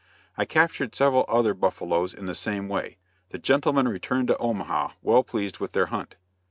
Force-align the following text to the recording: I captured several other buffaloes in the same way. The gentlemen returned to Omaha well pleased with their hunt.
I 0.35 0.45
captured 0.45 0.95
several 0.95 1.25
other 1.27 1.53
buffaloes 1.53 2.11
in 2.11 2.25
the 2.25 2.33
same 2.33 2.67
way. 2.67 2.97
The 3.29 3.37
gentlemen 3.37 3.87
returned 3.87 4.29
to 4.29 4.37
Omaha 4.39 4.93
well 5.03 5.23
pleased 5.23 5.59
with 5.59 5.73
their 5.73 5.85
hunt. 5.93 6.15